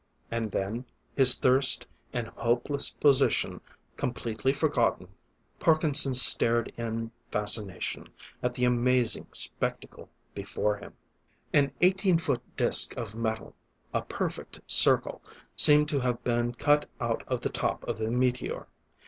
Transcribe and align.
And 0.31 0.49
then, 0.49 0.85
his 1.15 1.35
thirst 1.35 1.85
and 2.11 2.29
hopeless 2.29 2.89
position 2.89 3.61
completely 3.97 4.51
forgotten, 4.51 5.09
Parkinson 5.59 6.15
stared 6.15 6.73
in 6.75 7.11
fascination 7.29 8.09
at 8.41 8.55
the 8.55 8.65
amazing 8.65 9.27
spectacle 9.31 10.09
before 10.33 10.75
him. 10.77 10.93
An 11.53 11.71
eighteen 11.81 12.17
foot 12.17 12.41
disc 12.57 12.97
of 12.97 13.15
metal, 13.15 13.53
a 13.93 14.01
perfect 14.01 14.59
circle, 14.65 15.21
seemed 15.55 15.87
to 15.89 15.99
have 15.99 16.23
been 16.23 16.55
cut 16.55 16.89
out 16.99 17.21
of 17.27 17.41
the 17.41 17.49
top 17.49 17.87
of 17.87 17.99
the 17.99 18.09
meteor. 18.09 18.65